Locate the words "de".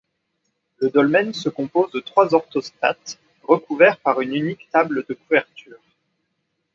1.91-1.99, 5.07-5.13